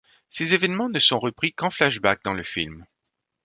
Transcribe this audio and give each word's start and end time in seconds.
Ces 0.29 0.55
événements 0.55 0.89
ne 0.89 0.97
sont 0.97 1.19
repris 1.19 1.53
qu’en 1.53 1.69
flash-back 1.69 2.21
dans 2.23 2.33
le 2.33 2.41
film. 2.41 2.87